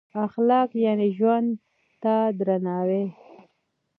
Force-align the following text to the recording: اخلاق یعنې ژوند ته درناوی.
اخلاق 0.25 0.69
یعنې 0.85 1.07
ژوند 1.17 1.49
ته 2.01 2.15
درناوی. 2.37 3.05